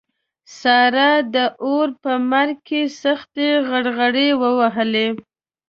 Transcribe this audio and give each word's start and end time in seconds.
سارا 0.59 1.11
د 1.35 1.37
اور 1.63 1.89
په 2.03 2.11
مرګ 2.31 2.57
کې 2.67 2.81
سختې 3.01 3.49
غرغړې 3.67 4.29
ووهلې. 4.41 5.07